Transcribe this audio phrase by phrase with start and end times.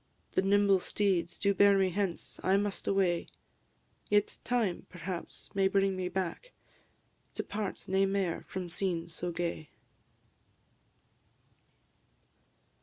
[0.31, 3.27] the nimble steeds Do bear me hence I must away;
[4.09, 6.53] Yet time, perhaps, may bring me back,
[7.35, 9.69] To part nae mair from scenes so gay.